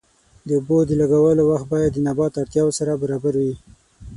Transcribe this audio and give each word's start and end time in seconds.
د 0.47 0.49
اوبو 0.57 0.77
د 0.85 0.91
لګولو 1.01 1.41
وخت 1.51 1.67
باید 1.73 1.91
د 1.93 1.97
نبات 2.07 2.33
اړتیاوو 2.41 2.77
سره 2.79 2.99
برابر 3.01 3.33
وي. 3.43 3.55